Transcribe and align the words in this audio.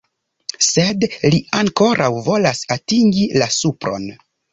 Sed 0.67 1.03
li 1.35 1.41
ankoraŭ 1.57 2.07
volas 2.29 2.63
atingi 2.77 3.27
la 3.43 3.49
supron. 3.57 4.09